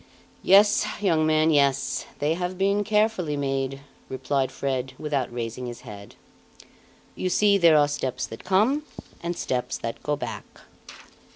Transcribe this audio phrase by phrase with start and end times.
[0.41, 6.15] "Yes, young man, yes, they have been carefully made," replied Fred without raising his head.
[7.13, 8.81] "You see, there are steps that come,
[9.21, 10.61] and steps that go back."